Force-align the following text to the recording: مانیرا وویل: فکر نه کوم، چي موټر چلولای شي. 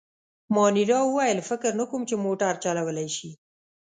مانیرا 0.55 0.99
وویل: 1.05 1.39
فکر 1.49 1.71
نه 1.79 1.85
کوم، 1.89 2.01
چي 2.09 2.15
موټر 2.25 2.53
چلولای 2.63 3.09
شي. 3.15 3.29